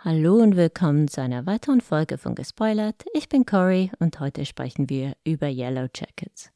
Hallo 0.00 0.36
und 0.36 0.54
willkommen 0.54 1.08
zu 1.08 1.20
einer 1.20 1.44
weiteren 1.44 1.80
Folge 1.80 2.18
von 2.18 2.36
Gespoilert. 2.36 3.04
Ich 3.14 3.28
bin 3.28 3.44
Cory 3.44 3.90
und 3.98 4.20
heute 4.20 4.46
sprechen 4.46 4.88
wir 4.88 5.14
über 5.24 5.48
Yellow 5.48 5.88
Jackets. 5.92 6.52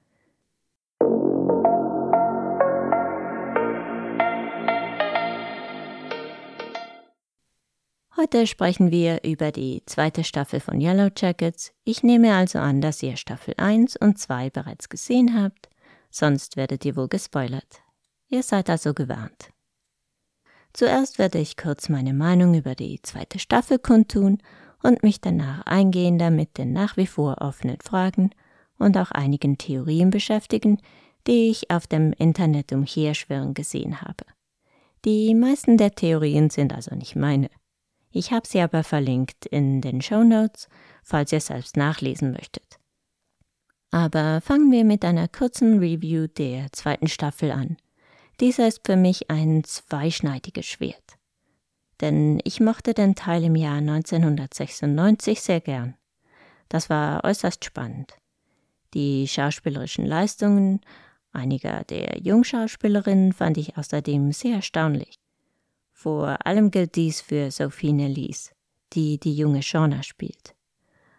Heute 8.16 8.46
sprechen 8.46 8.92
wir 8.92 9.24
über 9.24 9.50
die 9.50 9.82
zweite 9.86 10.22
Staffel 10.22 10.61
von 10.61 10.80
Yellow 10.80 11.11
Jackets. 11.16 11.72
Ich 11.82 12.04
nehme 12.04 12.36
also 12.36 12.61
an, 12.61 12.80
dass 12.80 13.02
ihr 13.02 13.16
Staffel 13.16 13.54
1 13.56 13.96
und 13.96 14.20
2 14.20 14.50
bereits 14.50 14.88
gesehen 14.88 15.43
habt, 15.43 15.68
sonst 16.11 16.56
werdet 16.56 16.84
ihr 16.84 16.95
wohl 16.95 17.09
gespoilert. 17.09 17.82
Ihr 18.29 18.45
seid 18.45 18.70
also 18.70 18.95
gewarnt. 18.95 19.52
Zuerst 20.73 21.18
werde 21.18 21.39
ich 21.39 21.57
kurz 21.57 21.88
meine 21.88 22.14
Meinung 22.14 22.55
über 22.55 22.75
die 22.75 23.00
zweite 23.02 23.38
Staffel 23.38 23.79
kundtun 23.79 24.38
und 24.83 25.02
mich 25.02 25.20
danach 25.20 25.66
eingehender 25.66 26.30
mit 26.30 26.59
den 26.59 26.73
nach 26.73 26.96
wie 26.96 27.06
vor 27.06 27.38
offenen 27.41 27.79
Fragen 27.80 28.30
und 28.79 28.96
auch 28.96 29.10
einigen 29.10 29.59
Theorien 29.59 30.10
beschäftigen, 30.10 30.79
die 31.27 31.51
ich 31.51 31.70
auf 31.70 31.87
dem 31.87 32.12
Internet 32.12 32.73
umherschwirren 32.73 33.55
gesehen 33.55 34.01
habe. 34.01 34.24
Die 35.05 35.34
meisten 35.34 35.77
der 35.77 35.95
Theorien 35.95 36.51
sind 36.51 36.73
also 36.73 36.95
nicht 36.95 37.16
meine. 37.16 37.51
Ich 38.10 38.32
habe 38.32 38.46
sie 38.46 38.60
aber 38.60 38.84
verlinkt 38.84 39.46
in 39.46 39.80
den 39.80 40.01
Show 40.01 40.23
Notes, 40.23 40.68
falls 41.02 41.32
ihr 41.32 41.41
selbst 41.41 41.77
nachlesen 41.77 42.32
möchtet. 42.32 42.79
Aber 43.91 44.41
fangen 44.41 44.70
wir 44.70 44.84
mit 44.84 45.04
einer 45.04 45.29
kurzen 45.29 45.79
Review 45.79 46.27
der 46.27 46.73
zweiten 46.73 47.09
Staffel 47.09 47.51
an. 47.51 47.77
Dieser 48.41 48.68
ist 48.68 48.82
für 48.84 48.96
mich 48.96 49.30
ein 49.30 49.64
zweischneidiges 49.64 50.66
Schwert. 50.66 51.18
Denn 52.00 52.40
ich 52.45 52.60
mochte 52.60 52.95
den 52.95 53.14
Teil 53.14 53.45
im 53.45 53.56
Jahr 53.56 53.77
1996 53.78 55.40
sehr 55.40 55.60
gern. 55.60 55.95
Das 56.68 56.90
war 56.90 57.24
äußerst 57.24 57.65
spannend. 57.65 58.15
Die 58.95 59.29
schauspielerischen 59.29 60.07
Leistungen 60.07 60.80
einiger 61.32 61.84
der 61.84 62.18
Jungschauspielerinnen 62.18 63.32
fand 63.32 63.57
ich 63.57 63.76
außerdem 63.79 64.33
sehr 64.33 64.57
erstaunlich. 64.57 65.14
Vor 65.92 66.45
allem 66.47 66.70
gilt 66.70 66.97
dies 66.97 67.20
für 67.20 67.51
Sophie 67.51 67.92
Nellis, 67.92 68.53
die 68.92 69.19
die 69.19 69.35
junge 69.35 69.62
Shauna 69.62 70.03
spielt. 70.03 70.55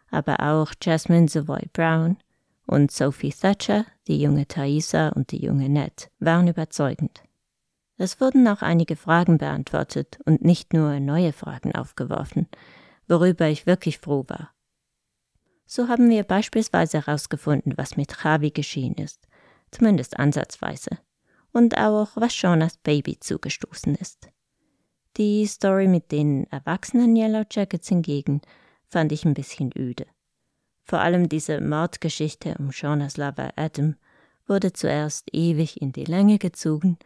Aber 0.09 0.39
auch 0.41 0.73
Jasmine 0.81 1.29
Savoy 1.29 1.67
Brown 1.71 2.17
und 2.65 2.91
Sophie 2.91 3.33
Thatcher, 3.33 3.85
die 4.07 4.21
junge 4.21 4.47
Thaisa 4.47 5.09
und 5.09 5.31
die 5.31 5.43
junge 5.43 5.69
Ned 5.69 6.09
waren 6.19 6.47
überzeugend. 6.47 7.23
Es 7.97 8.19
wurden 8.19 8.47
auch 8.47 8.61
einige 8.61 8.95
Fragen 8.95 9.37
beantwortet 9.37 10.19
und 10.25 10.43
nicht 10.43 10.73
nur 10.73 10.99
neue 10.99 11.33
Fragen 11.33 11.73
aufgeworfen, 11.75 12.47
worüber 13.07 13.47
ich 13.47 13.65
wirklich 13.65 13.99
froh 13.99 14.25
war. 14.27 14.53
So 15.65 15.87
haben 15.87 16.09
wir 16.09 16.23
beispielsweise 16.23 17.05
herausgefunden, 17.05 17.73
was 17.77 17.97
mit 17.97 18.13
Javi 18.23 18.51
geschehen 18.51 18.95
ist, 18.95 19.27
zumindest 19.71 20.19
ansatzweise, 20.19 20.97
und 21.51 21.77
auch, 21.77 22.09
was 22.15 22.33
Shaunas 22.33 22.77
Baby 22.77 23.19
zugestoßen 23.19 23.95
ist. 23.95 24.29
Die 25.17 25.45
Story 25.45 25.87
mit 25.87 26.11
den 26.11 26.45
erwachsenen 26.51 27.15
Yellow 27.15 27.43
Jackets 27.49 27.87
hingegen 27.87 28.41
fand 28.87 29.11
ich 29.11 29.25
ein 29.25 29.35
bisschen 29.35 29.71
öde. 29.77 30.07
Vor 30.83 30.99
allem 30.99 31.29
diese 31.29 31.61
Mordgeschichte 31.61 32.55
um 32.59 32.71
Shaunas 32.71 33.17
Lover 33.17 33.51
Adam 33.55 33.95
wurde 34.47 34.73
zuerst 34.73 35.33
ewig 35.33 35.81
in 35.81 35.93
die 35.93 36.03
Länge 36.03 36.37
gezogen 36.37 36.97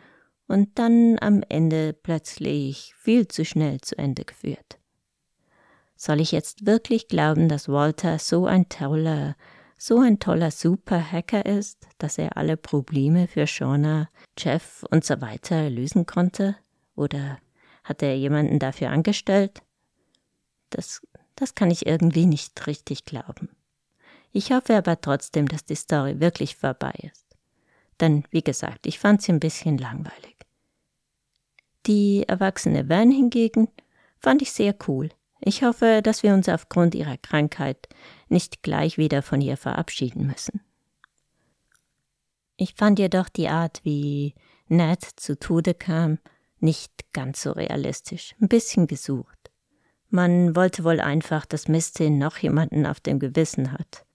und 0.47 0.79
dann 0.79 1.17
am 1.21 1.43
Ende 1.47 1.93
plötzlich 1.93 2.93
viel 2.97 3.27
zu 3.27 3.45
schnell 3.45 3.81
zu 3.81 3.97
Ende 3.97 4.25
geführt. 4.25 4.79
Soll 5.95 6.21
ich 6.21 6.31
jetzt 6.31 6.65
wirklich 6.65 7.07
glauben, 7.07 7.49
dass 7.49 7.69
Walter 7.69 8.19
so 8.19 8.45
ein 8.45 8.69
toller, 8.69 9.35
so 9.77 9.99
ein 9.99 10.19
toller 10.19 10.51
Super-Hacker 10.51 11.45
ist, 11.45 11.87
dass 11.97 12.17
er 12.17 12.37
alle 12.37 12.55
Probleme 12.55 13.27
für 13.27 13.47
Shauna, 13.47 14.09
Jeff 14.37 14.85
und 14.91 15.03
so 15.03 15.21
weiter 15.21 15.69
lösen 15.69 16.05
konnte? 16.05 16.55
Oder 16.95 17.39
hat 17.83 18.03
er 18.03 18.15
jemanden 18.15 18.59
dafür 18.59 18.89
angestellt? 18.89 19.61
Das, 20.69 21.01
das 21.35 21.55
kann 21.55 21.71
ich 21.71 21.85
irgendwie 21.85 22.25
nicht 22.25 22.67
richtig 22.67 23.05
glauben. 23.05 23.49
Ich 24.37 24.51
hoffe 24.51 24.75
aber 24.75 25.01
trotzdem, 25.01 25.47
dass 25.47 25.65
die 25.65 25.73
Story 25.73 26.19
wirklich 26.19 26.57
vorbei 26.57 26.93
ist. 27.11 27.25
Denn, 27.99 28.23
wie 28.29 28.43
gesagt, 28.43 28.85
ich 28.85 28.99
fand 28.99 29.23
sie 29.23 29.31
ein 29.31 29.39
bisschen 29.39 29.79
langweilig. 29.79 30.37
Die 31.87 32.23
erwachsene 32.27 32.87
Van 32.87 33.09
hingegen 33.09 33.67
fand 34.19 34.43
ich 34.43 34.51
sehr 34.51 34.75
cool. 34.87 35.09
Ich 35.39 35.63
hoffe, 35.63 36.01
dass 36.03 36.21
wir 36.21 36.35
uns 36.35 36.47
aufgrund 36.49 36.93
ihrer 36.93 37.17
Krankheit 37.17 37.89
nicht 38.29 38.61
gleich 38.61 38.99
wieder 38.99 39.23
von 39.23 39.41
ihr 39.41 39.57
verabschieden 39.57 40.27
müssen. 40.27 40.61
Ich 42.57 42.75
fand 42.75 42.99
jedoch 42.99 43.29
die 43.29 43.47
Art, 43.47 43.79
wie 43.83 44.35
Ned 44.67 45.03
zu 45.03 45.39
Tode 45.39 45.73
kam, 45.73 46.19
nicht 46.59 47.11
ganz 47.11 47.41
so 47.41 47.53
realistisch, 47.53 48.35
ein 48.39 48.49
bisschen 48.49 48.85
gesucht. 48.85 49.49
Man 50.11 50.55
wollte 50.55 50.83
wohl 50.83 50.99
einfach, 50.99 51.47
dass 51.47 51.67
Misty 51.67 52.11
noch 52.11 52.37
jemanden 52.37 52.85
auf 52.85 52.99
dem 52.99 53.17
Gewissen 53.17 53.71
hat 53.71 54.05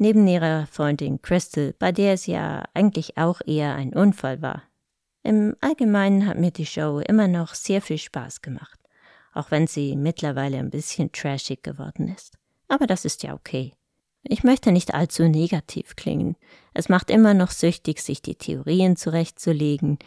neben 0.00 0.26
ihrer 0.26 0.66
Freundin 0.66 1.20
Crystal, 1.20 1.74
bei 1.78 1.92
der 1.92 2.14
es 2.14 2.26
ja 2.26 2.64
eigentlich 2.74 3.18
auch 3.18 3.40
eher 3.46 3.74
ein 3.74 3.92
Unfall 3.92 4.42
war. 4.42 4.62
Im 5.22 5.54
Allgemeinen 5.60 6.26
hat 6.26 6.38
mir 6.38 6.50
die 6.50 6.66
Show 6.66 7.00
immer 7.06 7.28
noch 7.28 7.54
sehr 7.54 7.82
viel 7.82 7.98
Spaß 7.98 8.40
gemacht, 8.40 8.80
auch 9.34 9.50
wenn 9.50 9.66
sie 9.66 9.96
mittlerweile 9.96 10.58
ein 10.58 10.70
bisschen 10.70 11.12
trashig 11.12 11.62
geworden 11.62 12.08
ist. 12.08 12.38
Aber 12.68 12.86
das 12.86 13.04
ist 13.04 13.22
ja 13.22 13.34
okay. 13.34 13.74
Ich 14.22 14.42
möchte 14.42 14.72
nicht 14.72 14.94
allzu 14.94 15.24
negativ 15.28 15.96
klingen. 15.96 16.36
Es 16.72 16.88
macht 16.88 17.10
immer 17.10 17.34
noch 17.34 17.50
süchtig, 17.50 18.00
sich 18.00 18.22
die 18.22 18.36
Theorien 18.36 18.96
zurechtzulegen, 18.96 19.98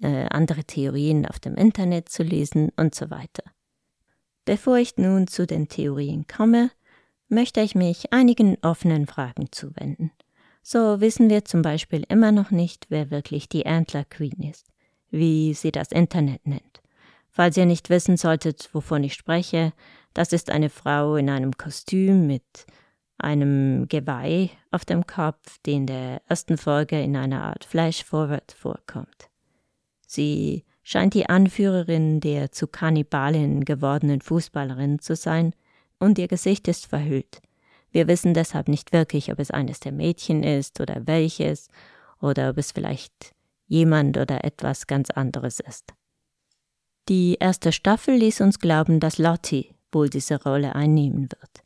äh, 0.00 0.26
andere 0.30 0.64
Theorien 0.64 1.26
auf 1.26 1.38
dem 1.38 1.54
Internet 1.54 2.08
zu 2.08 2.22
lesen 2.22 2.70
und 2.76 2.94
so 2.94 3.10
weiter. 3.10 3.42
Bevor 4.46 4.76
ich 4.76 4.96
nun 4.96 5.26
zu 5.26 5.46
den 5.46 5.68
Theorien 5.68 6.26
komme, 6.26 6.70
möchte 7.34 7.60
ich 7.60 7.74
mich 7.74 8.12
einigen 8.12 8.56
offenen 8.62 9.06
Fragen 9.06 9.48
zuwenden. 9.50 10.12
So 10.62 11.00
wissen 11.00 11.28
wir 11.28 11.44
zum 11.44 11.60
Beispiel 11.60 12.04
immer 12.08 12.32
noch 12.32 12.50
nicht, 12.50 12.86
wer 12.88 13.10
wirklich 13.10 13.48
die 13.48 13.66
Antler 13.66 14.04
Queen 14.04 14.50
ist, 14.50 14.66
wie 15.10 15.52
sie 15.52 15.72
das 15.72 15.92
Internet 15.92 16.46
nennt. 16.46 16.80
Falls 17.30 17.56
ihr 17.56 17.66
nicht 17.66 17.90
wissen 17.90 18.16
solltet, 18.16 18.70
wovon 18.72 19.04
ich 19.04 19.14
spreche, 19.14 19.72
das 20.14 20.32
ist 20.32 20.50
eine 20.50 20.70
Frau 20.70 21.16
in 21.16 21.28
einem 21.28 21.56
Kostüm 21.56 22.26
mit 22.26 22.66
einem 23.18 23.88
Geweih 23.88 24.50
auf 24.70 24.84
dem 24.84 25.06
Kopf, 25.06 25.58
die 25.66 25.72
in 25.72 25.86
der 25.86 26.22
ersten 26.28 26.56
Folge 26.56 27.00
in 27.00 27.16
einer 27.16 27.42
Art 27.42 27.64
Flash-Forward 27.64 28.52
vorkommt. 28.52 29.28
Sie 30.06 30.64
scheint 30.82 31.14
die 31.14 31.28
Anführerin 31.28 32.20
der 32.20 32.52
zu 32.52 32.68
Kannibalin 32.68 33.64
gewordenen 33.64 34.20
Fußballerin 34.20 35.00
zu 35.00 35.16
sein, 35.16 35.54
und 36.04 36.18
ihr 36.18 36.28
Gesicht 36.28 36.68
ist 36.68 36.86
verhüllt. 36.86 37.40
Wir 37.90 38.08
wissen 38.08 38.34
deshalb 38.34 38.68
nicht 38.68 38.92
wirklich, 38.92 39.32
ob 39.32 39.38
es 39.38 39.50
eines 39.50 39.80
der 39.80 39.92
Mädchen 39.92 40.42
ist 40.42 40.80
oder 40.80 41.06
welches, 41.06 41.68
oder 42.20 42.50
ob 42.50 42.58
es 42.58 42.72
vielleicht 42.72 43.34
jemand 43.66 44.16
oder 44.16 44.44
etwas 44.44 44.86
ganz 44.86 45.10
anderes 45.10 45.60
ist. 45.60 45.94
Die 47.08 47.36
erste 47.38 47.72
Staffel 47.72 48.14
ließ 48.14 48.40
uns 48.40 48.58
glauben, 48.58 48.98
dass 48.98 49.18
Lottie 49.18 49.74
wohl 49.92 50.08
diese 50.08 50.42
Rolle 50.42 50.74
einnehmen 50.74 51.28
wird. 51.30 51.64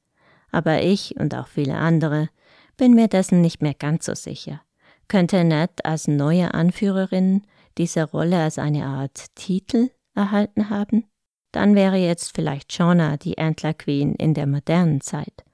Aber 0.51 0.83
ich 0.83 1.17
und 1.17 1.35
auch 1.35 1.47
viele 1.47 1.75
andere 1.75 2.29
bin 2.77 2.95
mir 2.95 3.09
dessen 3.09 3.41
nicht 3.41 3.63
mehr 3.63 3.75
ganz 3.75 4.07
so 4.07 4.15
sicher. 4.15 4.63
Könnte 5.07 5.45
Ned 5.45 5.85
als 5.85 6.09
neue 6.09 6.55
Anführerin 6.55 7.43
diese 7.79 8.05
Rolle 8.05 8.43
als 8.43 8.59
eine 8.59 8.85
Art 8.87 9.35
Titel 9.35 9.91
erhalten 10.15 10.71
haben? 10.71 11.05
Dann 11.53 11.75
wäre 11.75 11.97
jetzt 11.97 12.35
vielleicht 12.35 12.73
Shauna 12.73 13.17
die 13.17 13.39
Antler 13.39 13.75
Queen 13.75 14.15
in 14.15 14.35
der 14.35 14.47
modernen 14.47 15.01
Zeit. 15.01 15.45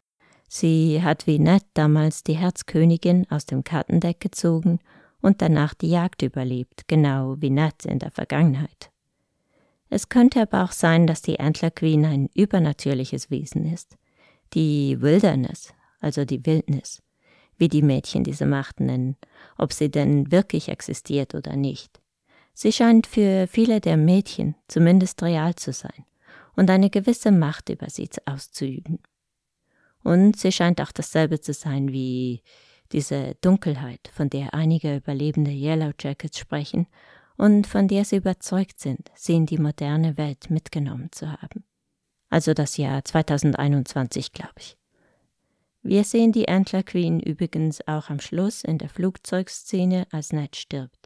Sie 0.49 1.03
hat 1.03 1.27
wie 1.27 1.39
Ned 1.39 1.65
damals 1.75 2.23
die 2.23 2.37
Herzkönigin 2.37 3.27
aus 3.31 3.47
dem 3.47 3.65
Kartendeck 3.65 4.21
gezogen 4.21 4.81
und 5.21 5.41
danach 5.41 5.75
die 5.75 5.89
Jagd 5.89 6.23
überlebt, 6.23 6.87
genau 6.87 7.37
wie 7.41 7.51
Ned 7.51 7.85
in 7.87 7.99
der 7.99 8.11
Vergangenheit. 8.11 8.91
Es 9.89 10.09
könnte 10.09 10.43
aber 10.43 10.65
auch 10.65 10.73
sein, 10.73 11.07
dass 11.07 11.23
die 11.23 11.41
Antler 11.41 11.71
Queen 11.71 12.05
ein 12.05 12.29
übernatürliches 12.35 13.31
Wesen 13.31 13.65
ist. 13.65 13.97
Die 14.53 15.01
Wilderness, 15.01 15.73
also 16.01 16.25
die 16.25 16.45
Wildnis, 16.45 17.03
wie 17.57 17.69
die 17.69 17.83
Mädchen 17.83 18.25
diese 18.25 18.47
Macht 18.47 18.81
nennen, 18.81 19.17
ob 19.57 19.73
sie 19.73 19.91
denn 19.91 20.31
wirklich 20.33 20.69
existiert 20.69 21.35
oder 21.35 21.57
nicht. 21.57 22.01
Sie 22.55 22.73
scheint 22.73 23.07
für 23.07 23.47
viele 23.49 23.81
der 23.81 23.97
Mädchen 23.97 24.55
zumindest 24.69 25.23
real 25.23 25.57
zu 25.57 25.73
sein 25.73 26.05
und 26.55 26.71
eine 26.71 26.89
gewisse 26.89 27.33
Macht 27.33 27.69
über 27.69 27.91
sie 27.91 28.09
auszuüben. 28.27 29.01
Und 30.05 30.37
sie 30.37 30.53
scheint 30.53 30.81
auch 30.81 30.93
dasselbe 30.93 31.41
zu 31.41 31.53
sein 31.53 31.93
wie 31.93 32.43
diese 32.93 33.35
Dunkelheit, 33.41 34.09
von 34.13 34.31
der 34.31 34.55
einige 34.55 34.97
überlebende 34.97 35.51
Yellow 35.51 35.93
Jackets 36.01 36.39
sprechen 36.39 36.87
und 37.37 37.67
von 37.67 37.89
der 37.89 38.05
sie 38.05 38.17
überzeugt 38.17 38.79
sind, 38.79 39.11
sie 39.17 39.35
in 39.35 39.47
die 39.47 39.59
moderne 39.59 40.17
Welt 40.17 40.51
mitgenommen 40.51 41.11
zu 41.11 41.33
haben. 41.33 41.65
Also 42.31 42.55
das 42.55 42.77
Jahr 42.77 43.05
2021, 43.05 44.33
glaube 44.33 44.55
ich. 44.59 44.77
Wir 45.83 46.05
sehen 46.05 46.33
die 46.33 46.49
Antler 46.49 46.83
Queen 46.83 47.21
übrigens 47.21 47.87
auch 47.87 48.11
am 48.11 48.21
Schluss 48.21 48.63
in 48.63 48.79
der 48.79 48.89
Flugzeugszene, 48.89 50.07
als 50.11 50.33
Ned 50.33 50.57
stirbt. 50.57 51.04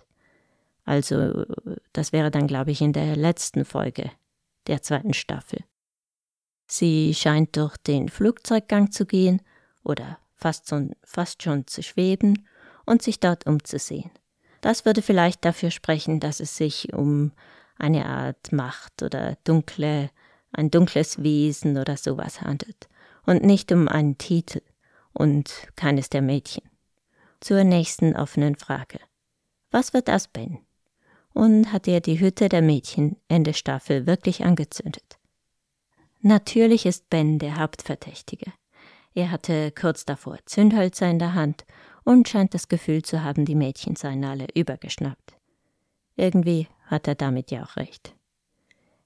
Also, 0.88 1.44
das 1.92 2.14
wäre 2.14 2.30
dann, 2.30 2.46
glaube 2.46 2.70
ich, 2.70 2.80
in 2.80 2.94
der 2.94 3.14
letzten 3.14 3.66
Folge 3.66 4.10
der 4.68 4.80
zweiten 4.80 5.12
Staffel. 5.12 5.62
Sie 6.66 7.12
scheint 7.12 7.58
durch 7.58 7.76
den 7.76 8.08
Flugzeuggang 8.08 8.90
zu 8.90 9.04
gehen 9.04 9.42
oder 9.84 10.18
fast, 10.34 10.66
so, 10.66 10.88
fast 11.04 11.42
schon 11.42 11.66
zu 11.66 11.82
schweben 11.82 12.48
und 12.86 13.02
sich 13.02 13.20
dort 13.20 13.46
umzusehen. 13.46 14.10
Das 14.62 14.86
würde 14.86 15.02
vielleicht 15.02 15.44
dafür 15.44 15.70
sprechen, 15.70 16.20
dass 16.20 16.40
es 16.40 16.56
sich 16.56 16.94
um 16.94 17.32
eine 17.76 18.06
Art 18.06 18.50
Macht 18.50 19.02
oder 19.02 19.36
dunkle, 19.44 20.08
ein 20.52 20.70
dunkles 20.70 21.22
Wesen 21.22 21.76
oder 21.76 21.98
sowas 21.98 22.40
handelt 22.40 22.88
und 23.26 23.42
nicht 23.42 23.70
um 23.72 23.88
einen 23.88 24.16
Titel 24.16 24.62
und 25.12 25.68
keines 25.76 26.08
der 26.08 26.22
Mädchen. 26.22 26.64
Zur 27.40 27.62
nächsten 27.64 28.16
offenen 28.16 28.56
Frage. 28.56 29.00
Was 29.70 29.92
wird 29.92 30.08
aus 30.08 30.28
Ben? 30.28 30.60
Und 31.38 31.72
hat 31.72 31.86
er 31.86 32.00
die 32.00 32.18
Hütte 32.18 32.48
der 32.48 32.62
Mädchen 32.62 33.14
Ende 33.28 33.54
Staffel 33.54 34.08
wirklich 34.08 34.44
angezündet? 34.44 35.20
Natürlich 36.20 36.84
ist 36.84 37.10
Ben 37.10 37.38
der 37.38 37.58
Hauptverdächtige. 37.58 38.52
Er 39.14 39.30
hatte 39.30 39.70
kurz 39.70 40.04
davor 40.04 40.38
Zündhölzer 40.46 41.08
in 41.08 41.20
der 41.20 41.34
Hand 41.34 41.64
und 42.02 42.28
scheint 42.28 42.54
das 42.54 42.66
Gefühl 42.66 43.02
zu 43.02 43.22
haben, 43.22 43.44
die 43.44 43.54
Mädchen 43.54 43.94
seien 43.94 44.24
alle 44.24 44.48
übergeschnappt. 44.52 45.36
Irgendwie 46.16 46.66
hat 46.86 47.06
er 47.06 47.14
damit 47.14 47.52
ja 47.52 47.62
auch 47.62 47.76
recht. 47.76 48.16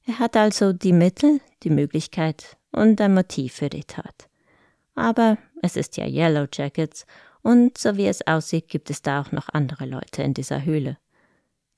Er 0.07 0.19
hat 0.19 0.35
also 0.35 0.73
die 0.73 0.95
Mittel, 0.95 1.43
die 1.65 1.71
Möglichkeit 1.71 2.57
und 2.71 2.99
ein 3.03 3.13
Motiv 3.13 3.57
für 3.57 3.69
die 3.69 3.85
Tat. 3.85 4.31
Aber 4.95 5.37
es 5.61 5.77
ist 5.77 5.99
ja 5.99 6.07
Yellow 6.07 6.47
Jackets 6.51 7.05
und 7.43 7.77
so 7.77 7.99
wie 7.99 8.07
es 8.07 8.27
aussieht, 8.27 8.69
gibt 8.69 8.89
es 8.89 9.03
da 9.03 9.21
auch 9.21 9.33
noch 9.33 9.51
andere 9.51 9.85
Leute 9.85 10.23
in 10.23 10.33
dieser 10.33 10.65
Höhle. 10.65 10.97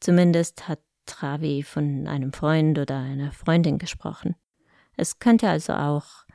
Zumindest 0.05 0.69
hat 0.69 0.81
Travi 1.07 1.63
von 1.63 2.07
einem 2.09 2.35
Freund 2.35 2.79
oder 2.79 2.99
einer 2.99 3.33
Freundin 3.33 3.79
gesprochen. 3.79 4.35
Es 4.99 5.19
könnte 5.19 5.49
also 5.49 5.73
auch 5.73 6.27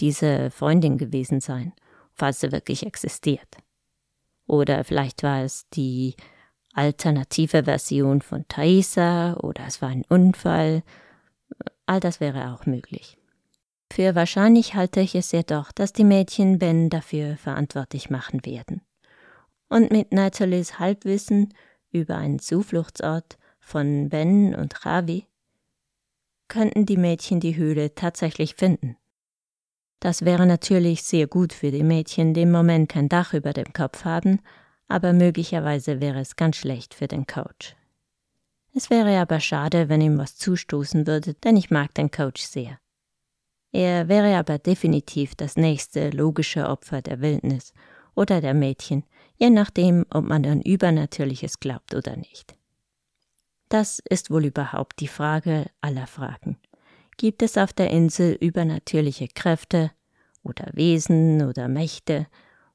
diese 0.00 0.50
Freundin 0.50 0.96
gewesen 0.96 1.42
sein, 1.42 1.74
falls 2.14 2.40
sie 2.40 2.50
wirklich 2.50 2.86
existiert. 2.86 3.58
Oder 4.46 4.84
vielleicht 4.84 5.22
war 5.22 5.42
es 5.42 5.68
die 5.68 6.14
alternative 6.72 7.64
Version 7.64 8.22
von 8.22 8.48
Thaisa 8.48 9.34
oder 9.34 9.66
es 9.66 9.82
war 9.82 9.90
ein 9.90 10.06
Unfall. 10.08 10.82
All 11.84 12.00
das 12.00 12.20
wäre 12.20 12.54
auch 12.54 12.64
möglich. 12.64 13.18
Für 13.92 14.14
wahrscheinlich 14.14 14.76
halte 14.76 15.00
ich 15.00 15.14
es 15.14 15.30
jedoch, 15.32 15.72
dass 15.72 15.92
die 15.92 16.04
Mädchen 16.04 16.58
Ben 16.58 16.88
dafür 16.88 17.36
verantwortlich 17.36 18.08
machen 18.08 18.46
werden. 18.46 18.80
Und 19.68 19.90
mit 19.90 20.10
Nathalies 20.10 20.78
Halbwissen 20.78 21.52
über 21.92 22.16
einen 22.16 22.38
Zufluchtsort 22.38 23.38
von 23.58 24.08
Ben 24.08 24.54
und 24.54 24.84
Ravi 24.84 25.26
könnten 26.48 26.86
die 26.86 26.96
Mädchen 26.96 27.40
die 27.40 27.56
Höhle 27.56 27.94
tatsächlich 27.94 28.54
finden. 28.54 28.96
Das 30.00 30.24
wäre 30.24 30.46
natürlich 30.46 31.02
sehr 31.02 31.26
gut 31.26 31.52
für 31.52 31.70
die 31.70 31.82
Mädchen, 31.82 32.34
die 32.34 32.42
im 32.42 32.50
Moment 32.50 32.88
kein 32.88 33.08
Dach 33.08 33.34
über 33.34 33.52
dem 33.52 33.72
Kopf 33.72 34.04
haben, 34.04 34.40
aber 34.88 35.12
möglicherweise 35.12 36.00
wäre 36.00 36.20
es 36.20 36.36
ganz 36.36 36.56
schlecht 36.56 36.94
für 36.94 37.06
den 37.06 37.26
Coach. 37.26 37.76
Es 38.74 38.88
wäre 38.88 39.18
aber 39.18 39.40
schade, 39.40 39.88
wenn 39.88 40.00
ihm 40.00 40.18
was 40.18 40.36
zustoßen 40.36 41.06
würde, 41.06 41.34
denn 41.34 41.56
ich 41.56 41.70
mag 41.70 41.94
den 41.94 42.10
Coach 42.10 42.42
sehr. 42.42 42.78
Er 43.72 44.08
wäre 44.08 44.36
aber 44.36 44.58
definitiv 44.58 45.34
das 45.34 45.56
nächste 45.56 46.10
logische 46.10 46.68
Opfer 46.68 47.02
der 47.02 47.20
Wildnis 47.20 47.72
oder 48.14 48.40
der 48.40 48.54
Mädchen, 48.54 49.04
je 49.40 49.50
nachdem, 49.50 50.04
ob 50.10 50.24
man 50.24 50.44
an 50.44 50.60
Übernatürliches 50.60 51.60
glaubt 51.60 51.94
oder 51.94 52.16
nicht. 52.16 52.54
Das 53.68 54.00
ist 54.08 54.30
wohl 54.30 54.44
überhaupt 54.44 55.00
die 55.00 55.08
Frage 55.08 55.66
aller 55.80 56.06
Fragen. 56.06 56.58
Gibt 57.16 57.42
es 57.42 57.56
auf 57.56 57.72
der 57.72 57.90
Insel 57.90 58.36
übernatürliche 58.40 59.28
Kräfte 59.28 59.90
oder 60.42 60.68
Wesen 60.72 61.42
oder 61.46 61.68
Mächte, 61.68 62.26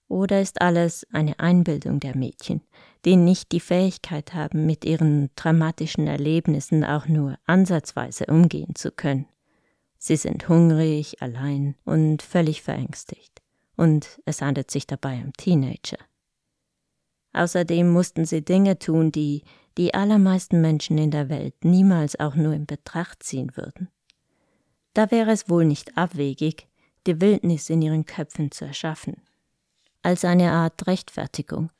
oder 0.07 0.39
ist 0.39 0.61
alles 0.61 1.05
eine 1.11 1.39
Einbildung 1.39 1.99
der 1.99 2.15
Mädchen, 2.15 2.61
die 3.05 3.15
nicht 3.15 3.51
die 3.51 3.59
Fähigkeit 3.59 4.35
haben, 4.35 4.65
mit 4.67 4.85
ihren 4.85 5.31
dramatischen 5.35 6.05
Erlebnissen 6.07 6.83
auch 6.83 7.07
nur 7.07 7.39
ansatzweise 7.45 8.27
umgehen 8.27 8.75
zu 8.75 8.91
können? 8.91 9.27
Sie 9.97 10.15
sind 10.15 10.47
hungrig, 10.47 11.21
allein 11.23 11.75
und 11.85 12.21
völlig 12.21 12.61
verängstigt. 12.61 13.41
Und 13.75 14.21
es 14.25 14.41
handelt 14.41 14.69
sich 14.69 14.85
dabei 14.85 15.23
um 15.23 15.33
Teenager. 15.33 15.97
Außerdem 17.35 17.91
mussten 17.91 18.23
sie 18.23 18.45
Dinge 18.45 18.79
tun, 18.79 19.11
die 19.11 19.43
die 19.77 19.93
allermeisten 19.93 20.61
Menschen 20.61 20.97
in 20.97 21.11
der 21.11 21.27
Welt 21.27 21.65
niemals 21.65 22.17
auch 22.17 22.35
nur 22.35 22.53
in 22.53 22.65
Betracht 22.65 23.23
ziehen 23.23 23.51
würden. 23.55 23.89
Da 24.93 25.11
wäre 25.11 25.31
es 25.31 25.49
wohl 25.49 25.65
nicht 25.65 25.97
abwegig, 25.97 26.69
die 27.05 27.19
Wildnis 27.19 27.69
in 27.69 27.81
ihren 27.81 28.05
Köpfen 28.05 28.51
zu 28.51 28.63
erschaffen, 28.63 29.21
als 30.01 30.23
eine 30.23 30.51
Art 30.51 30.87
Rechtfertigung. 30.87 31.71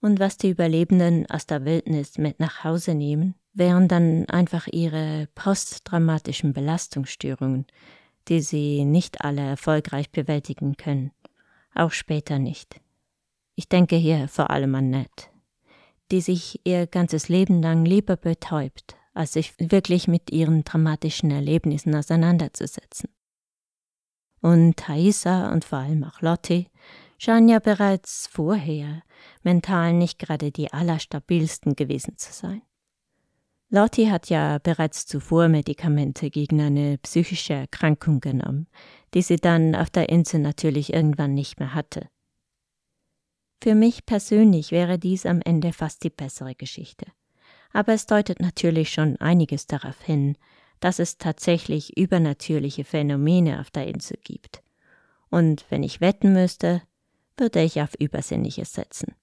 Und 0.00 0.20
was 0.20 0.36
die 0.36 0.50
Überlebenden 0.50 1.28
aus 1.28 1.46
der 1.46 1.64
Wildnis 1.64 2.16
mit 2.16 2.38
nach 2.38 2.62
Hause 2.62 2.94
nehmen, 2.94 3.34
wären 3.54 3.88
dann 3.88 4.28
einfach 4.28 4.68
ihre 4.68 5.26
postdramatischen 5.34 6.52
Belastungsstörungen, 6.52 7.66
die 8.28 8.40
sie 8.40 8.84
nicht 8.84 9.22
alle 9.22 9.42
erfolgreich 9.42 10.10
bewältigen 10.10 10.76
können, 10.76 11.10
auch 11.74 11.90
später 11.90 12.38
nicht. 12.38 12.83
Ich 13.54 13.68
denke 13.68 13.96
hier 13.96 14.28
vor 14.28 14.50
allem 14.50 14.74
an 14.74 14.90
Ned, 14.90 15.30
die 16.10 16.20
sich 16.20 16.60
ihr 16.64 16.86
ganzes 16.86 17.28
Leben 17.28 17.62
lang 17.62 17.84
lieber 17.84 18.16
betäubt, 18.16 18.96
als 19.14 19.34
sich 19.34 19.54
wirklich 19.58 20.08
mit 20.08 20.32
ihren 20.32 20.64
dramatischen 20.64 21.30
Erlebnissen 21.30 21.94
auseinanderzusetzen. 21.94 23.08
Und 24.40 24.76
Thaisa 24.76 25.52
und 25.52 25.64
vor 25.64 25.78
allem 25.78 26.04
auch 26.04 26.20
Lottie 26.20 26.68
scheinen 27.16 27.48
ja 27.48 27.60
bereits 27.60 28.26
vorher 28.26 29.02
mental 29.42 29.94
nicht 29.94 30.18
gerade 30.18 30.50
die 30.50 30.72
allerstabilsten 30.72 31.76
gewesen 31.76 32.18
zu 32.18 32.32
sein. 32.32 32.62
Lottie 33.70 34.10
hat 34.10 34.28
ja 34.28 34.58
bereits 34.58 35.06
zuvor 35.06 35.48
Medikamente 35.48 36.30
gegen 36.30 36.60
eine 36.60 36.98
psychische 36.98 37.54
Erkrankung 37.54 38.20
genommen, 38.20 38.68
die 39.14 39.22
sie 39.22 39.36
dann 39.36 39.74
auf 39.74 39.90
der 39.90 40.10
Insel 40.10 40.40
natürlich 40.40 40.92
irgendwann 40.92 41.34
nicht 41.34 41.58
mehr 41.58 41.74
hatte. 41.74 42.08
Für 43.64 43.74
mich 43.74 44.04
persönlich 44.04 44.72
wäre 44.72 44.98
dies 44.98 45.24
am 45.24 45.40
Ende 45.42 45.72
fast 45.72 46.04
die 46.04 46.10
bessere 46.10 46.54
Geschichte. 46.54 47.06
Aber 47.72 47.94
es 47.94 48.04
deutet 48.04 48.38
natürlich 48.38 48.92
schon 48.92 49.16
einiges 49.22 49.66
darauf 49.66 50.02
hin, 50.02 50.36
dass 50.80 50.98
es 50.98 51.16
tatsächlich 51.16 51.96
übernatürliche 51.96 52.84
Phänomene 52.84 53.60
auf 53.60 53.70
der 53.70 53.86
Insel 53.86 54.18
gibt. 54.22 54.62
Und 55.30 55.64
wenn 55.70 55.82
ich 55.82 56.02
wetten 56.02 56.34
müsste, 56.34 56.82
würde 57.38 57.62
ich 57.62 57.80
auf 57.80 57.94
Übersinnliches 57.98 58.74
setzen, 58.74 59.14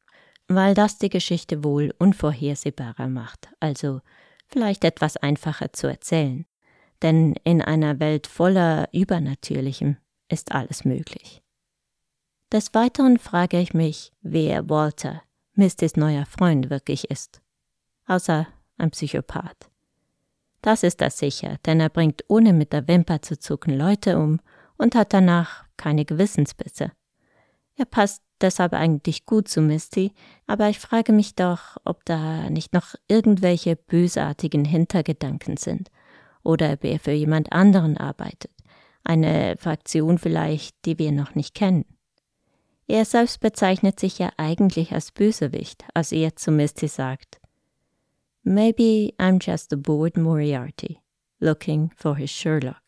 weil 0.47 0.73
das 0.73 0.97
die 0.97 1.09
Geschichte 1.09 1.63
wohl 1.63 1.93
unvorhersehbarer 1.99 3.09
macht, 3.09 3.49
also 3.59 4.01
vielleicht 4.47 4.83
etwas 4.85 5.17
einfacher 5.17 5.71
zu 5.71 5.85
erzählen. 5.85 6.47
Denn 7.03 7.35
in 7.43 7.61
einer 7.61 7.99
Welt 7.99 8.25
voller 8.25 8.89
Übernatürlichem 8.91 9.97
ist 10.29 10.51
alles 10.51 10.83
möglich. 10.83 11.43
Des 12.51 12.73
Weiteren 12.73 13.17
frage 13.17 13.61
ich 13.61 13.73
mich, 13.73 14.11
wer 14.23 14.69
Walter, 14.69 15.21
Mistys 15.53 15.95
neuer 15.95 16.25
Freund, 16.25 16.69
wirklich 16.69 17.09
ist. 17.09 17.41
Außer 18.07 18.45
ein 18.77 18.91
Psychopath. 18.91 19.69
Das 20.61 20.83
ist 20.83 21.01
er 21.01 21.11
sicher, 21.11 21.59
denn 21.65 21.79
er 21.79 21.87
bringt 21.87 22.25
ohne 22.27 22.51
mit 22.51 22.73
der 22.73 22.89
Wimper 22.89 23.21
zu 23.21 23.39
zucken 23.39 23.77
Leute 23.77 24.17
um 24.17 24.41
und 24.77 24.95
hat 24.95 25.13
danach 25.13 25.63
keine 25.77 26.03
Gewissensbisse. 26.03 26.91
Er 27.77 27.85
passt 27.85 28.21
deshalb 28.41 28.73
eigentlich 28.73 29.25
gut 29.25 29.47
zu 29.47 29.61
Misty, 29.61 30.11
aber 30.45 30.67
ich 30.67 30.79
frage 30.79 31.13
mich 31.13 31.35
doch, 31.35 31.77
ob 31.85 32.03
da 32.03 32.49
nicht 32.49 32.73
noch 32.73 32.95
irgendwelche 33.07 33.77
bösartigen 33.77 34.65
Hintergedanken 34.65 35.55
sind 35.55 35.89
oder 36.43 36.73
ob 36.73 36.83
er 36.83 36.99
für 36.99 37.11
jemand 37.11 37.53
anderen 37.53 37.95
arbeitet, 37.95 38.51
eine 39.05 39.55
Fraktion 39.57 40.17
vielleicht, 40.17 40.75
die 40.83 40.99
wir 40.99 41.13
noch 41.13 41.33
nicht 41.33 41.55
kennen. 41.55 41.85
Er 42.91 43.05
selbst 43.05 43.39
bezeichnet 43.39 44.01
sich 44.01 44.19
ja 44.19 44.33
eigentlich 44.35 44.91
als 44.91 45.13
Bösewicht, 45.13 45.85
als 45.93 46.11
er 46.11 46.35
zu 46.35 46.51
Misty 46.51 46.89
sagt, 46.89 47.39
Maybe 48.43 49.13
I'm 49.17 49.41
just 49.41 49.71
a 49.71 49.77
bored 49.77 50.17
Moriarty, 50.17 50.99
looking 51.39 51.91
for 51.95 52.17
his 52.17 52.31
Sherlock. 52.31 52.81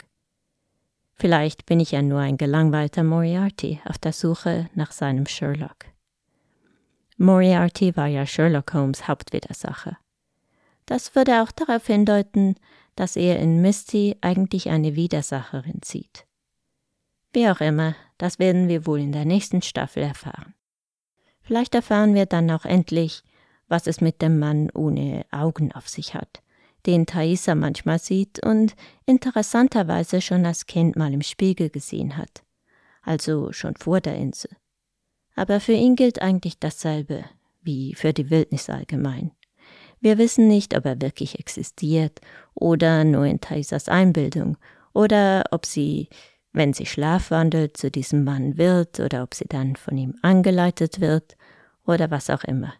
Vielleicht 1.13 1.65
bin 1.65 1.79
ich 1.79 1.91
ja 1.91 2.01
nur 2.01 2.19
ein 2.19 2.35
gelangweilter 2.35 3.01
Moriarty 3.01 3.79
auf 3.85 3.97
der 3.97 4.11
Suche 4.11 4.69
nach 4.75 4.91
seinem 4.91 5.25
Sherlock. 5.25 5.85
Moriarty 7.15 7.95
war 7.95 8.07
ja 8.07 8.25
Sherlock 8.25 8.73
Holmes 8.73 9.07
Hauptwidersacher. 9.07 9.97
Das 10.85 11.15
würde 11.15 11.41
auch 11.41 11.51
darauf 11.53 11.87
hindeuten, 11.87 12.55
dass 12.97 13.15
er 13.15 13.39
in 13.39 13.61
Misty 13.61 14.17
eigentlich 14.19 14.69
eine 14.69 14.97
Widersacherin 14.97 15.79
sieht. 15.81 16.25
Wie 17.33 17.49
auch 17.49 17.61
immer, 17.61 17.95
das 18.19 18.39
werden 18.39 18.67
wir 18.67 18.85
wohl 18.85 18.99
in 18.99 19.11
der 19.11 19.25
nächsten 19.25 19.61
Staffel 19.61 20.03
erfahren. 20.03 20.53
Vielleicht 21.41 21.75
erfahren 21.75 22.13
wir 22.13 22.25
dann 22.25 22.49
auch 22.51 22.63
endlich, 22.63 23.23
was 23.67 23.87
es 23.87 24.01
mit 24.01 24.21
dem 24.21 24.39
Mann 24.39 24.69
ohne 24.73 25.25
Augen 25.31 25.71
auf 25.71 25.89
sich 25.89 26.13
hat, 26.13 26.41
den 26.85 27.05
Thaisa 27.05 27.55
manchmal 27.55 27.99
sieht 27.99 28.45
und 28.45 28.75
interessanterweise 29.05 30.21
schon 30.21 30.45
als 30.45 30.67
Kind 30.67 30.95
mal 30.95 31.13
im 31.13 31.21
Spiegel 31.21 31.69
gesehen 31.69 32.17
hat, 32.17 32.43
also 33.01 33.51
schon 33.51 33.75
vor 33.75 33.99
der 33.99 34.15
Insel. 34.15 34.51
Aber 35.35 35.59
für 35.59 35.73
ihn 35.73 35.95
gilt 35.95 36.21
eigentlich 36.21 36.59
dasselbe 36.59 37.25
wie 37.61 37.95
für 37.95 38.13
die 38.13 38.29
Wildnis 38.29 38.69
allgemein. 38.69 39.31
Wir 39.99 40.17
wissen 40.17 40.47
nicht, 40.47 40.75
ob 40.77 40.85
er 40.85 41.01
wirklich 41.01 41.39
existiert 41.39 42.19
oder 42.53 43.03
nur 43.03 43.25
in 43.25 43.39
Thaisas 43.39 43.87
Einbildung 43.87 44.57
oder 44.93 45.45
ob 45.51 45.65
sie, 45.65 46.09
wenn 46.53 46.73
sie 46.73 46.85
schlafwandelt, 46.85 47.75
zu 47.75 47.91
diesem 47.91 48.23
Mann 48.23 48.57
wird 48.57 48.99
oder 48.99 49.23
ob 49.23 49.33
sie 49.33 49.45
dann 49.49 49.75
von 49.75 49.97
ihm 49.97 50.15
angeleitet 50.21 51.01
wird 51.01 51.35
oder 51.85 52.11
was 52.11 52.29
auch 52.29 52.43
immer. 52.43 52.73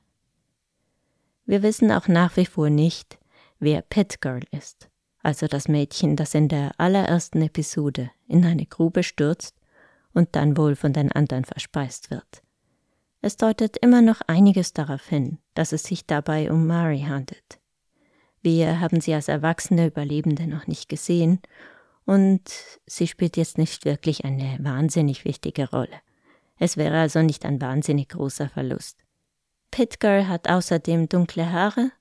Wir 1.46 1.64
wissen 1.64 1.92
auch 1.92 2.08
nach 2.08 2.38
wie 2.38 2.46
vor 2.46 2.70
nicht, 2.70 3.18
wer 3.60 3.82
Pet 3.82 4.22
Girl 4.22 4.44
ist, 4.52 4.90
also 5.22 5.48
das 5.48 5.68
Mädchen, 5.68 6.16
das 6.16 6.36
in 6.36 6.48
der 6.48 6.72
allerersten 6.78 7.42
Episode 7.42 8.12
in 8.28 8.46
eine 8.46 8.66
Grube 8.66 9.04
stürzt 9.04 9.56
und 10.14 10.36
dann 10.36 10.56
wohl 10.56 10.76
von 10.76 10.94
den 10.94 11.12
anderen 11.12 11.44
verspeist 11.44 12.12
wird. 12.12 12.44
Es 13.22 13.38
deutet 13.38 13.78
immer 13.78 14.02
noch 14.02 14.22
einiges 14.28 14.74
darauf 14.74 15.08
hin, 15.08 15.40
dass 15.56 15.72
es 15.72 15.84
sich 15.84 16.06
dabei 16.06 16.52
um 16.52 16.68
Mari 16.68 17.02
handelt. 17.02 17.60
Wir 18.42 18.82
haben 18.82 19.00
sie 19.02 19.14
als 19.14 19.30
erwachsene 19.30 19.88
Überlebende 19.88 20.46
noch 20.46 20.68
nicht 20.68 20.90
gesehen 20.90 21.40
und 22.06 22.42
sie 22.86 23.08
spielt 23.08 23.38
jetzt 23.38 23.58
nicht 23.58 23.86
wirklich 23.86 24.26
eine 24.26 24.58
wahnsinnig 24.60 25.26
wichtige 25.26 25.70
Rolle. 25.70 26.02
Es 26.60 26.78
wäre 26.78 27.00
also 27.00 27.22
nicht 27.22 27.46
ein 27.46 27.62
wahnsinnig 27.62 28.10
großer 28.10 28.50
Verlust. 28.50 28.98
Pitgirl 29.72 30.28
hat 30.28 30.50
außerdem 30.50 31.10
dunkle 31.10 31.52
Haare, 31.52 31.92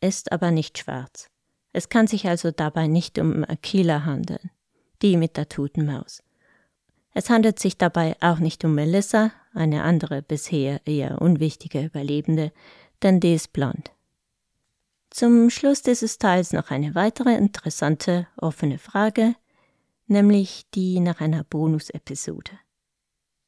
ist 0.00 0.32
aber 0.32 0.50
nicht 0.50 0.78
schwarz. 0.78 1.28
Es 1.72 1.88
kann 1.88 2.06
sich 2.06 2.28
also 2.28 2.50
dabei 2.50 2.86
nicht 2.86 3.18
um 3.18 3.44
Aquila 3.44 4.04
handeln, 4.04 4.50
die 5.00 5.16
mit 5.16 5.36
der 5.36 5.48
Totenmaus. 5.48 6.22
Es 7.14 7.30
handelt 7.30 7.58
sich 7.58 7.78
dabei 7.78 8.16
auch 8.20 8.38
nicht 8.38 8.64
um 8.64 8.74
Melissa, 8.74 9.32
eine 9.54 9.82
andere 9.82 10.22
bisher 10.22 10.80
eher 10.86 11.20
unwichtige 11.20 11.82
Überlebende, 11.82 12.52
denn 13.02 13.20
die 13.20 13.34
ist 13.34 13.52
blond. 13.52 13.90
Zum 15.14 15.50
Schluss 15.50 15.82
dieses 15.82 16.16
Teils 16.16 16.54
noch 16.54 16.70
eine 16.70 16.94
weitere 16.94 17.34
interessante 17.36 18.26
offene 18.38 18.78
Frage, 18.78 19.34
nämlich 20.06 20.64
die 20.74 21.00
nach 21.00 21.20
einer 21.20 21.44
Bonusepisode. 21.44 22.52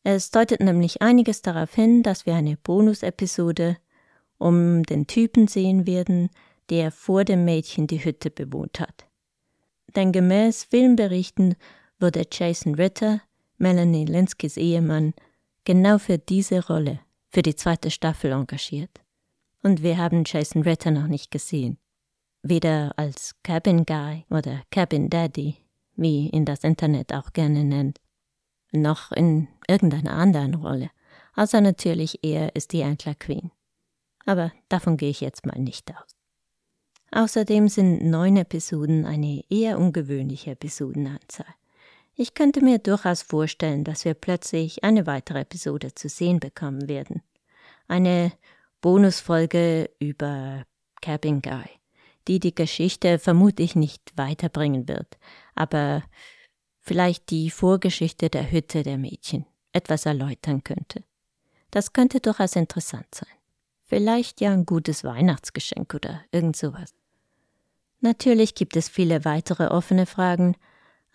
Es 0.02 0.30
deutet 0.30 0.60
nämlich 0.60 1.00
einiges 1.00 1.40
darauf 1.40 1.74
hin, 1.74 2.02
dass 2.02 2.26
wir 2.26 2.34
eine 2.34 2.58
Bonusepisode 2.58 3.78
um 4.36 4.82
den 4.82 5.06
Typen 5.06 5.48
sehen 5.48 5.86
werden, 5.86 6.28
der 6.68 6.92
vor 6.92 7.24
dem 7.24 7.46
Mädchen 7.46 7.86
die 7.86 8.04
Hütte 8.04 8.30
bewohnt 8.30 8.78
hat. 8.78 9.06
Denn 9.96 10.12
gemäß 10.12 10.64
Filmberichten 10.64 11.54
wurde 11.98 12.26
Jason 12.30 12.74
Ritter, 12.74 13.22
Melanie 13.56 14.04
Linskys 14.04 14.58
Ehemann, 14.58 15.14
genau 15.64 15.96
für 15.96 16.18
diese 16.18 16.66
Rolle, 16.66 17.00
für 17.30 17.40
die 17.40 17.56
zweite 17.56 17.90
Staffel 17.90 18.32
engagiert. 18.32 19.03
Und 19.64 19.82
wir 19.82 19.96
haben 19.96 20.24
Jason 20.26 20.62
Ritter 20.62 20.90
noch 20.90 21.06
nicht 21.06 21.30
gesehen. 21.30 21.78
Weder 22.42 22.92
als 22.98 23.34
Cabin 23.42 23.86
Guy 23.86 24.26
oder 24.28 24.60
Cabin 24.70 25.08
Daddy, 25.08 25.56
wie 25.96 26.28
ihn 26.28 26.44
das 26.44 26.64
Internet 26.64 27.14
auch 27.14 27.32
gerne 27.32 27.64
nennt, 27.64 27.98
noch 28.72 29.10
in 29.10 29.48
irgendeiner 29.66 30.12
anderen 30.12 30.54
Rolle, 30.54 30.90
außer 31.34 31.62
natürlich 31.62 32.18
er 32.22 32.54
ist 32.54 32.72
die 32.72 32.84
Antler 32.84 33.14
Queen. 33.14 33.52
Aber 34.26 34.52
davon 34.68 34.98
gehe 34.98 35.08
ich 35.08 35.22
jetzt 35.22 35.46
mal 35.46 35.58
nicht 35.58 35.90
aus. 35.96 36.14
Außerdem 37.12 37.68
sind 37.68 38.04
neun 38.04 38.36
Episoden 38.36 39.06
eine 39.06 39.44
eher 39.48 39.78
ungewöhnliche 39.78 40.50
Episodenanzahl. 40.50 41.54
Ich 42.16 42.34
könnte 42.34 42.62
mir 42.62 42.78
durchaus 42.80 43.22
vorstellen, 43.22 43.82
dass 43.82 44.04
wir 44.04 44.12
plötzlich 44.12 44.84
eine 44.84 45.06
weitere 45.06 45.40
Episode 45.40 45.94
zu 45.94 46.10
sehen 46.10 46.38
bekommen 46.38 46.86
werden. 46.86 47.22
Eine 47.88 48.30
Bonusfolge 48.84 49.88
über 49.98 50.66
Cabin 51.00 51.40
Guy, 51.40 51.64
die 52.28 52.38
die 52.38 52.54
Geschichte 52.54 53.18
vermutlich 53.18 53.74
nicht 53.76 54.12
weiterbringen 54.14 54.86
wird, 54.88 55.16
aber 55.54 56.02
vielleicht 56.80 57.30
die 57.30 57.48
Vorgeschichte 57.48 58.28
der 58.28 58.52
Hütte 58.52 58.82
der 58.82 58.98
Mädchen 58.98 59.46
etwas 59.72 60.04
erläutern 60.04 60.64
könnte. 60.64 61.02
Das 61.70 61.94
könnte 61.94 62.20
durchaus 62.20 62.56
interessant 62.56 63.06
sein. 63.14 63.32
Vielleicht 63.84 64.42
ja 64.42 64.52
ein 64.52 64.66
gutes 64.66 65.02
Weihnachtsgeschenk 65.02 65.94
oder 65.94 66.20
irgend 66.30 66.54
sowas. 66.54 66.92
Natürlich 68.00 68.54
gibt 68.54 68.76
es 68.76 68.90
viele 68.90 69.24
weitere 69.24 69.68
offene 69.68 70.04
Fragen, 70.04 70.58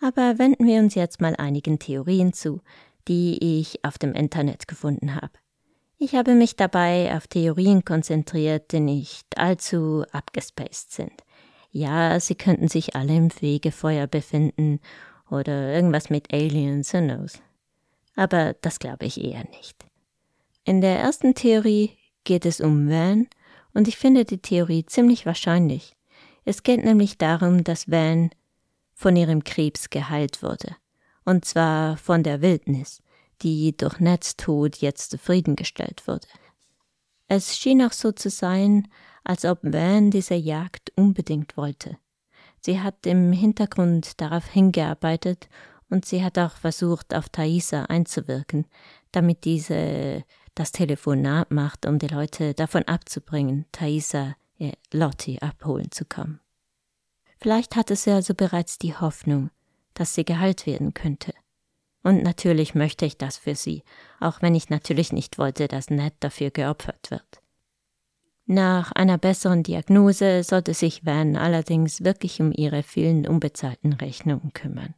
aber 0.00 0.40
wenden 0.40 0.66
wir 0.66 0.80
uns 0.80 0.96
jetzt 0.96 1.20
mal 1.20 1.36
einigen 1.36 1.78
Theorien 1.78 2.32
zu, 2.32 2.62
die 3.06 3.60
ich 3.60 3.84
auf 3.84 3.96
dem 3.96 4.14
Internet 4.14 4.66
gefunden 4.66 5.14
habe. 5.14 5.38
Ich 6.02 6.14
habe 6.14 6.34
mich 6.34 6.56
dabei 6.56 7.14
auf 7.14 7.26
Theorien 7.26 7.84
konzentriert, 7.84 8.72
die 8.72 8.80
nicht 8.80 9.36
allzu 9.36 10.06
abgespaced 10.12 10.92
sind. 10.92 11.12
Ja, 11.72 12.18
sie 12.20 12.36
könnten 12.36 12.68
sich 12.68 12.96
alle 12.96 13.14
im 13.14 13.30
Fegefeuer 13.30 14.06
befinden 14.06 14.80
oder 15.30 15.74
irgendwas 15.74 16.08
mit 16.08 16.32
Aliens, 16.32 16.94
who 16.94 17.00
knows. 17.00 17.42
Aber 18.16 18.54
das 18.62 18.78
glaube 18.78 19.04
ich 19.04 19.22
eher 19.22 19.44
nicht. 19.50 19.84
In 20.64 20.80
der 20.80 20.98
ersten 20.98 21.34
Theorie 21.34 21.90
geht 22.24 22.46
es 22.46 22.62
um 22.62 22.88
Van 22.88 23.28
und 23.74 23.86
ich 23.86 23.98
finde 23.98 24.24
die 24.24 24.40
Theorie 24.40 24.86
ziemlich 24.86 25.26
wahrscheinlich. 25.26 25.96
Es 26.46 26.62
geht 26.62 26.82
nämlich 26.82 27.18
darum, 27.18 27.62
dass 27.62 27.90
Van 27.90 28.30
von 28.94 29.16
ihrem 29.16 29.44
Krebs 29.44 29.90
geheilt 29.90 30.42
wurde, 30.42 30.76
und 31.26 31.44
zwar 31.44 31.98
von 31.98 32.22
der 32.22 32.40
Wildnis, 32.40 33.02
die 33.42 33.76
durch 33.76 34.00
Neds 34.00 34.36
Tod 34.36 34.76
jetzt 34.76 35.10
zufriedengestellt 35.10 36.06
wurde. 36.06 36.26
Es 37.28 37.56
schien 37.56 37.82
auch 37.82 37.92
so 37.92 38.12
zu 38.12 38.30
sein, 38.30 38.88
als 39.24 39.44
ob 39.44 39.60
Van 39.62 40.10
diese 40.10 40.34
Jagd 40.34 40.92
unbedingt 40.96 41.56
wollte. 41.56 41.96
Sie 42.60 42.80
hat 42.80 43.06
im 43.06 43.32
Hintergrund 43.32 44.20
darauf 44.20 44.46
hingearbeitet 44.46 45.48
und 45.88 46.04
sie 46.04 46.22
hat 46.22 46.38
auch 46.38 46.52
versucht, 46.52 47.14
auf 47.14 47.28
Thaisa 47.28 47.84
einzuwirken, 47.84 48.66
damit 49.12 49.44
diese 49.44 50.24
das 50.54 50.72
Telefonat 50.72 51.50
macht, 51.50 51.86
um 51.86 51.98
die 51.98 52.08
Leute 52.08 52.54
davon 52.54 52.82
abzubringen, 52.84 53.66
Thaisa, 53.72 54.34
äh, 54.58 54.72
Lottie 54.92 55.40
abholen 55.40 55.90
zu 55.90 56.04
kommen. 56.04 56.40
Vielleicht 57.40 57.76
hatte 57.76 57.96
sie 57.96 58.10
also 58.10 58.34
bereits 58.34 58.78
die 58.78 58.94
Hoffnung, 58.94 59.50
dass 59.94 60.14
sie 60.14 60.24
geheilt 60.24 60.66
werden 60.66 60.92
könnte. 60.92 61.32
Und 62.02 62.22
natürlich 62.22 62.74
möchte 62.74 63.04
ich 63.04 63.18
das 63.18 63.36
für 63.36 63.54
sie, 63.54 63.82
auch 64.20 64.40
wenn 64.40 64.54
ich 64.54 64.70
natürlich 64.70 65.12
nicht 65.12 65.38
wollte, 65.38 65.68
dass 65.68 65.90
Ned 65.90 66.14
dafür 66.20 66.50
geopfert 66.50 67.10
wird. 67.10 67.42
Nach 68.46 68.90
einer 68.92 69.18
besseren 69.18 69.62
Diagnose 69.62 70.42
sollte 70.42 70.74
sich 70.74 71.04
Van 71.04 71.36
allerdings 71.36 72.02
wirklich 72.02 72.40
um 72.40 72.52
ihre 72.52 72.82
vielen 72.82 73.26
unbezahlten 73.26 73.92
Rechnungen 73.92 74.52
kümmern. 74.52 74.94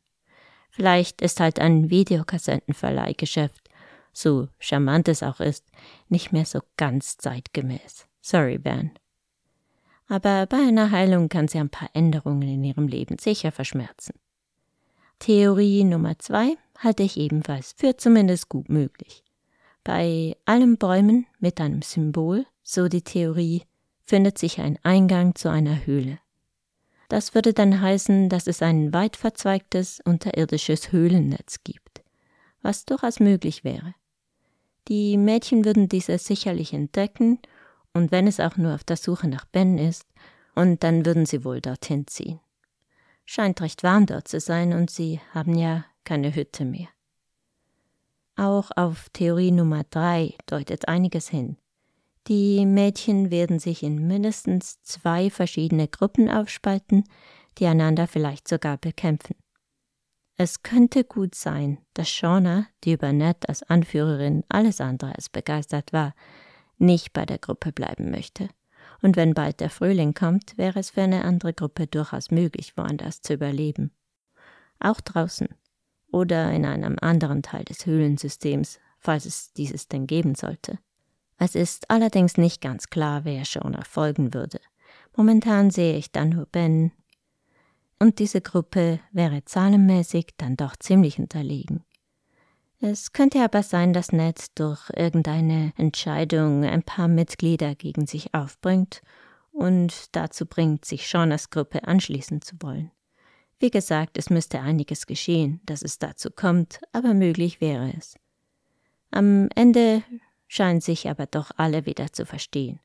Vielleicht 0.71 1.21
ist 1.21 1.41
halt 1.41 1.59
ein 1.59 1.91
Videokassettenverleihgeschäft, 1.91 3.69
so 4.13 4.49
charmant 4.59 5.09
es 5.09 5.23
auch 5.23 5.41
ist, 5.41 5.67
nicht 6.09 6.33
mehr 6.33 6.47
so 6.47 6.61
ganz 6.77 7.19
zeitgemäß. 7.19 8.07
Sorry, 8.23 8.65
Van 8.65 8.93
aber 10.13 10.45
bei 10.45 10.59
einer 10.59 10.91
Heilung 10.91 11.31
kann 11.31 11.49
sie 11.49 11.59
ein 11.59 11.71
paar 11.71 11.89
Änderungen 11.95 12.43
in 12.43 12.65
ihrem 12.65 12.87
Leben 12.87 13.17
sicher 13.17 13.51
verschmerzen. 13.51 14.13
Theorie 15.21 15.85
Nummer 15.85 16.19
zwei 16.19 16.59
halte 16.83 17.03
ich 17.03 17.17
ebenfalls 17.17 17.75
für 17.77 17.97
zumindest 17.97 18.49
gut 18.49 18.69
möglich. 18.69 19.23
Bei 19.85 20.37
allen 20.45 20.77
Bäumen 20.79 21.27
mit 21.39 21.61
einem 21.61 21.83
Symbol, 21.83 22.47
so 22.63 22.89
die 22.89 23.03
Theorie, 23.03 23.63
findet 24.05 24.39
sich 24.39 24.61
ein 24.61 24.79
Eingang 24.83 25.35
zu 25.35 25.51
einer 25.51 25.87
Höhle. 25.87 26.19
Das 27.09 27.35
würde 27.35 27.53
dann 27.53 27.81
heißen, 27.81 28.29
dass 28.29 28.47
es 28.47 28.63
ein 28.63 28.93
weit 28.93 29.17
verzweigtes 29.17 30.01
unterirdisches 30.05 30.93
Höhlennetz 30.93 31.63
gibt, 31.63 32.03
was 32.63 32.85
durchaus 32.85 33.21
möglich 33.21 33.65
wäre. 33.65 33.95
Die 34.89 35.17
Mädchen 35.17 35.65
würden 35.65 35.89
dieses 35.89 36.25
sicherlich 36.25 36.73
entdecken 36.73 37.39
und 37.93 38.11
wenn 38.11 38.27
es 38.27 38.41
auch 38.41 38.57
nur 38.57 38.75
auf 38.75 38.85
der 38.85 38.97
Suche 38.97 39.29
nach 39.29 39.45
Ben 39.45 39.79
ist, 39.79 40.07
und 40.55 40.83
dann 40.83 41.07
würden 41.07 41.27
sie 41.27 41.45
wohl 41.45 41.61
dorthin 41.61 42.07
ziehen. 42.07 42.41
Scheint 43.25 43.61
recht 43.61 43.83
warm 43.83 44.07
dort 44.07 44.29
zu 44.29 44.41
sein, 44.41 44.73
und 44.73 44.91
sie 44.91 45.21
haben 45.33 45.55
ja 45.55 45.85
keine 46.05 46.35
Hütte 46.35 46.65
mehr. 46.65 46.89
Auch 48.37 48.71
auf 48.77 49.09
Theorie 49.13 49.53
Nummer 49.53 49.85
drei 49.91 50.35
deutet 50.47 50.89
einiges 50.89 51.29
hin. 51.29 51.57
Die 52.29 52.65
Mädchen 52.67 53.31
werden 53.31 53.59
sich 53.59 53.83
in 53.83 54.07
mindestens 54.07 54.81
zwei 54.83 55.29
verschiedene 55.29 55.89
Gruppen 55.89 56.31
aufspalten, 56.31 57.05
die 57.59 57.67
einander 57.67 58.07
vielleicht 58.07 58.49
sogar 58.49 58.79
bekämpfen. 58.79 59.37
Es 60.37 60.63
könnte 60.63 61.05
gut 61.05 61.35
sein, 61.35 61.79
dass 61.95 62.09
Shauna, 62.09 62.67
die 62.85 62.93
über 62.93 63.13
Ned 63.13 63.49
als 63.49 63.63
Anführerin 63.63 64.45
alles 64.49 64.81
andere 64.81 65.15
als 65.15 65.29
begeistert 65.29 65.93
war, 65.93 66.15
nicht 66.79 67.13
bei 67.13 67.27
der 67.27 67.39
Gruppe 67.39 67.73
bleiben 67.73 68.11
möchte. 68.11 68.49
Und 69.03 69.17
wenn 69.17 69.35
bald 69.35 69.61
der 69.61 69.71
Frühling 69.71 70.15
kommt, 70.15 70.57
wäre 70.57 70.79
es 70.79 70.91
für 70.91 71.03
eine 71.03 71.25
andere 71.25 71.53
Gruppe 71.53 71.87
durchaus 71.87 72.31
möglich, 72.31 72.77
woanders 72.77 73.21
zu 73.21 73.35
überleben. 73.35 73.93
Auch 74.81 75.01
draußen 75.01 75.49
oder 76.13 76.53
in 76.53 76.65
einem 76.65 76.97
anderen 77.01 77.43
Teil 77.43 77.65
des 77.65 77.87
Höhlensystems, 77.87 78.79
falls 79.01 79.27
es 79.27 79.53
dieses 79.53 79.89
denn 79.89 80.07
geben 80.07 80.37
sollte. 80.37 80.79
Es 81.39 81.57
ist 81.57 81.91
allerdings 81.91 82.37
nicht 82.37 82.61
ganz 82.61 82.89
klar, 82.89 83.25
wer 83.25 83.45
Shauna 83.45 83.83
folgen 83.83 84.33
würde. 84.33 84.61
Momentan 85.17 85.71
sehe 85.71 85.97
ich 85.97 86.13
da 86.13 86.25
nur 86.25 86.47
Ben, 86.47 86.93
und 88.03 88.19
diese 88.19 88.41
Gruppe 88.41 88.99
wäre 89.13 89.45
zahlenmäßig 89.45 90.35
dann 90.37 90.57
doch 90.57 90.75
ziemlich 90.75 91.21
unterlegen. 91.21 91.85
Es 92.81 93.13
könnte 93.13 93.45
aber 93.45 93.63
sein, 93.63 93.93
dass 93.93 94.11
Ned 94.11 94.59
durch 94.59 94.91
irgendeine 94.97 95.73
Entscheidung 95.77 96.65
ein 96.65 96.83
paar 96.83 97.07
Mitglieder 97.07 97.77
gegen 97.77 98.09
sich 98.09 98.35
aufbringt 98.35 99.03
und 99.53 100.17
dazu 100.17 100.47
bringt, 100.47 100.85
sich 100.85 101.09
Shaunas 101.09 101.51
Gruppe 101.51 101.85
anschließen 101.85 102.43
zu 102.43 102.57
wollen. 102.61 102.91
Wie 103.63 103.71
gesagt, 103.71 104.19
es 104.19 104.29
müsste 104.29 104.59
einiges 104.59 105.07
geschehen, 105.07 105.61
dass 105.67 105.83
es 105.83 106.01
dazu 106.01 106.33
kommt, 106.33 106.81
aber 106.91 107.15
möglich 107.15 107.61
wäre 107.61 107.93
es. 107.97 108.17
Am 109.13 109.49
Ende 109.55 110.03
scheinen 110.49 110.81
sich 110.81 111.09
aber 111.09 111.27
doch 111.27 111.53
alle 111.59 111.87
wieder 111.87 112.13
zu 112.13 112.27
verstehen. 112.27 112.81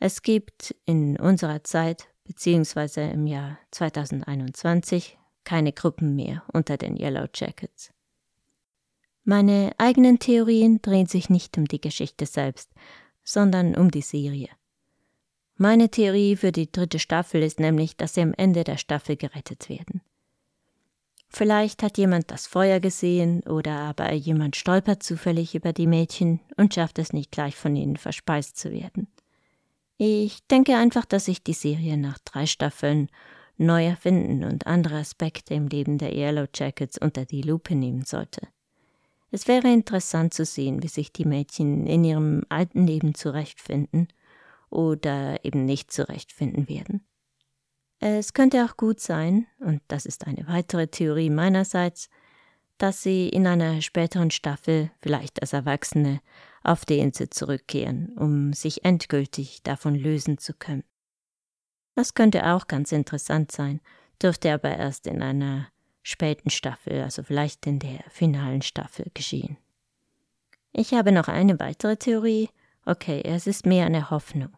Es 0.00 0.20
gibt 0.20 0.76
in 0.84 1.18
unserer 1.18 1.64
Zeit 1.64 2.08
beziehungsweise 2.24 3.00
im 3.00 3.26
Jahr 3.26 3.58
2021 3.70 5.16
keine 5.44 5.72
Gruppen 5.72 6.14
mehr 6.14 6.42
unter 6.52 6.76
den 6.76 7.00
Yellow 7.00 7.26
Jackets. 7.32 7.90
Meine 9.24 9.72
eigenen 9.78 10.18
Theorien 10.18 10.82
drehen 10.82 11.06
sich 11.06 11.30
nicht 11.30 11.56
um 11.56 11.64
die 11.64 11.80
Geschichte 11.80 12.26
selbst, 12.26 12.70
sondern 13.24 13.74
um 13.74 13.90
die 13.90 14.02
Serie. 14.02 14.50
Meine 15.56 15.88
Theorie 15.88 16.36
für 16.36 16.52
die 16.52 16.70
dritte 16.70 16.98
Staffel 16.98 17.42
ist 17.42 17.60
nämlich, 17.60 17.96
dass 17.96 18.12
sie 18.12 18.20
am 18.20 18.34
Ende 18.34 18.62
der 18.62 18.76
Staffel 18.76 19.16
gerettet 19.16 19.70
werden. 19.70 20.02
Vielleicht 21.38 21.84
hat 21.84 21.98
jemand 21.98 22.32
das 22.32 22.48
Feuer 22.48 22.80
gesehen 22.80 23.44
oder 23.44 23.70
aber 23.78 24.12
jemand 24.12 24.56
stolpert 24.56 25.04
zufällig 25.04 25.54
über 25.54 25.72
die 25.72 25.86
Mädchen 25.86 26.40
und 26.56 26.74
schafft 26.74 26.98
es 26.98 27.12
nicht 27.12 27.30
gleich 27.30 27.54
von 27.54 27.76
ihnen 27.76 27.96
verspeist 27.96 28.56
zu 28.56 28.72
werden. 28.72 29.06
Ich 29.98 30.44
denke 30.48 30.74
einfach, 30.74 31.04
dass 31.04 31.28
ich 31.28 31.44
die 31.44 31.52
Serie 31.52 31.96
nach 31.96 32.18
drei 32.24 32.46
Staffeln 32.46 33.08
neu 33.56 33.86
erfinden 33.86 34.42
und 34.42 34.66
andere 34.66 34.96
Aspekte 34.96 35.54
im 35.54 35.68
Leben 35.68 35.96
der 35.98 36.12
Yellow 36.12 36.46
Jackets 36.52 36.98
unter 36.98 37.24
die 37.24 37.42
Lupe 37.42 37.76
nehmen 37.76 38.04
sollte. 38.04 38.48
Es 39.30 39.46
wäre 39.46 39.72
interessant 39.72 40.34
zu 40.34 40.44
sehen, 40.44 40.82
wie 40.82 40.88
sich 40.88 41.12
die 41.12 41.24
Mädchen 41.24 41.86
in 41.86 42.02
ihrem 42.02 42.42
alten 42.48 42.84
Leben 42.84 43.14
zurechtfinden 43.14 44.08
oder 44.70 45.44
eben 45.44 45.66
nicht 45.66 45.92
zurechtfinden 45.92 46.68
werden. 46.68 47.07
Es 48.00 48.32
könnte 48.32 48.64
auch 48.64 48.76
gut 48.76 49.00
sein, 49.00 49.46
und 49.58 49.82
das 49.88 50.06
ist 50.06 50.26
eine 50.26 50.46
weitere 50.46 50.86
Theorie 50.86 51.30
meinerseits, 51.30 52.08
dass 52.78 53.02
sie 53.02 53.28
in 53.28 53.46
einer 53.46 53.82
späteren 53.82 54.30
Staffel, 54.30 54.90
vielleicht 55.00 55.42
als 55.42 55.52
Erwachsene, 55.52 56.20
auf 56.62 56.84
die 56.84 56.98
Insel 56.98 57.30
zurückkehren, 57.30 58.16
um 58.16 58.52
sich 58.52 58.84
endgültig 58.84 59.62
davon 59.64 59.96
lösen 59.96 60.38
zu 60.38 60.54
können. 60.54 60.84
Das 61.96 62.14
könnte 62.14 62.46
auch 62.46 62.68
ganz 62.68 62.92
interessant 62.92 63.50
sein, 63.50 63.80
dürfte 64.22 64.52
aber 64.52 64.76
erst 64.76 65.08
in 65.08 65.20
einer 65.20 65.66
späten 66.02 66.50
Staffel, 66.50 67.02
also 67.02 67.24
vielleicht 67.24 67.66
in 67.66 67.80
der 67.80 68.04
finalen 68.08 68.62
Staffel 68.62 69.10
geschehen. 69.14 69.56
Ich 70.72 70.94
habe 70.94 71.10
noch 71.10 71.26
eine 71.26 71.58
weitere 71.58 71.96
Theorie. 71.96 72.50
Okay, 72.84 73.22
es 73.24 73.48
ist 73.48 73.66
mehr 73.66 73.86
eine 73.86 74.10
Hoffnung. 74.10 74.50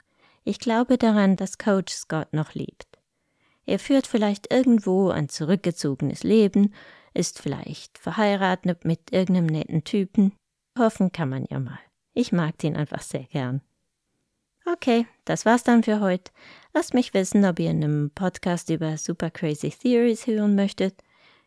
Ich 0.44 0.58
glaube 0.58 0.98
daran, 0.98 1.36
dass 1.36 1.56
Coach 1.56 1.94
Scott 1.94 2.32
noch 2.32 2.54
lebt. 2.54 2.89
Er 3.70 3.78
führt 3.78 4.06
vielleicht 4.08 4.52
irgendwo 4.52 5.10
ein 5.10 5.28
zurückgezogenes 5.28 6.24
Leben, 6.24 6.74
ist 7.14 7.38
vielleicht 7.38 7.98
verheiratet 7.98 8.84
mit 8.84 9.12
irgendeinem 9.12 9.46
netten 9.46 9.84
Typen. 9.84 10.32
Hoffen 10.76 11.12
kann 11.12 11.28
man 11.28 11.46
ja 11.48 11.60
mal. 11.60 11.78
Ich 12.12 12.32
mag 12.32 12.58
den 12.58 12.74
einfach 12.74 13.02
sehr 13.02 13.28
gern. 13.30 13.60
Okay, 14.66 15.06
das 15.24 15.46
war's 15.46 15.62
dann 15.62 15.84
für 15.84 16.00
heute. 16.00 16.32
Lasst 16.74 16.94
mich 16.94 17.14
wissen, 17.14 17.44
ob 17.44 17.60
ihr 17.60 17.70
einen 17.70 18.10
Podcast 18.10 18.70
über 18.70 18.98
Super 18.98 19.30
Crazy 19.30 19.70
Theories 19.70 20.26
hören 20.26 20.56
möchtet. 20.56 20.96